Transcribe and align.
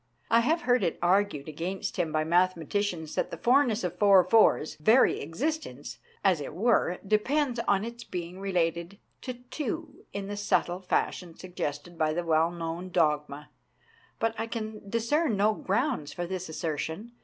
I 0.31 0.39
have 0.39 0.61
heard 0.61 0.83
it 0.83 0.97
argued 0.99 1.47
against 1.47 1.97
him 1.97 2.11
by 2.11 2.23
mathematicians 2.23 3.13
that 3.13 3.29
the 3.29 3.37
fourness 3.37 3.83
of 3.83 3.99
four 3.99 4.23
four's 4.23 4.73
very 4.77 5.19
existence, 5.19 5.99
as 6.23 6.41
it 6.41 6.55
were 6.55 6.97
de 7.07 7.19
pends 7.19 7.59
on 7.67 7.85
its 7.85 8.03
being 8.03 8.39
related 8.39 8.97
to 9.21 9.35
two 9.35 10.07
in 10.11 10.25
the 10.27 10.37
subtle 10.37 10.81
fashion 10.81 11.37
suggested 11.37 11.99
by 11.99 12.13
the 12.13 12.23
well 12.25 12.49
known 12.49 12.89
dogma, 12.89 13.51
but 14.17 14.33
I 14.39 14.47
can 14.47 14.89
discern 14.89 15.37
no 15.37 15.53
grounds 15.53 16.11
for 16.13 16.25
this 16.25 16.49
asser 16.49 16.79
tion. 16.79 17.11